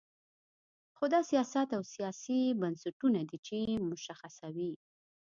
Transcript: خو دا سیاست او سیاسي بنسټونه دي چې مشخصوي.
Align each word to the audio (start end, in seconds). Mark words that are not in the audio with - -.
خو 0.95 1.05
دا 1.13 1.21
سیاست 1.29 1.69
او 1.77 1.83
سیاسي 1.93 2.39
بنسټونه 2.61 3.21
دي 3.29 3.37
چې 3.47 3.57
مشخصوي. 3.91 4.71